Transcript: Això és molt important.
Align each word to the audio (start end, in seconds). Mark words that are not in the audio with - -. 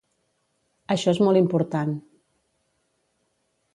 Això 0.95 1.13
és 1.15 1.21
molt 1.27 1.41
important. 1.41 1.93